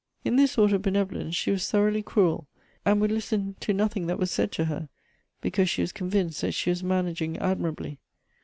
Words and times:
In 0.25 0.35
this 0.35 0.53
sort 0.53 0.73
of 0.73 0.81
benevolence 0.81 1.35
she 1.35 1.51
was 1.51 1.69
thoroughly 1.69 2.01
cruel, 2.01 2.47
and 2.83 2.99
would 2.99 3.11
listen 3.11 3.55
to 3.59 3.71
nothing 3.71 4.07
that 4.07 4.17
was 4.17 4.31
said 4.31 4.51
to 4.53 4.65
her, 4.65 4.89
because 5.41 5.69
she 5.69 5.83
was 5.83 5.91
convinced 5.91 6.41
that 6.41 6.53
she 6.53 6.71
was 6.71 6.83
managing 6.83 7.37
admirably. 7.37 7.99